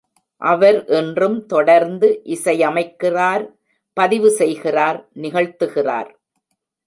[0.41, 3.43] அவர் இன்றும் தொடர்ந்து இசையமைக்கிறார்,
[3.97, 6.09] பதிவு செய்கிறார், நிகழ்த்துகிறார்.